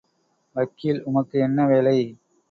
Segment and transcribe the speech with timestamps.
[0.55, 1.95] வக்கீல் உமக்கு என்ன வேலை?